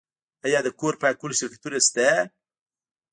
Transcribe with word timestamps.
آیا 0.45 0.59
د 0.65 0.69
کور 0.79 0.93
پاکولو 1.01 1.39
شرکتونه 1.39 1.77
شته؟ 1.87 2.07